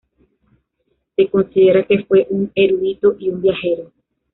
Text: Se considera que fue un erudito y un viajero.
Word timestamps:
Se 1.15 1.29
considera 1.29 1.85
que 1.85 2.03
fue 2.05 2.25
un 2.31 2.51
erudito 2.55 3.15
y 3.19 3.29
un 3.29 3.39
viajero. 3.39 3.91